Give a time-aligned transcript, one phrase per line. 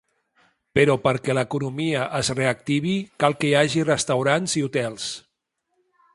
[0.77, 5.11] Però perquè l’economia es reactivi, cal que hi hagi restaurants i hotels.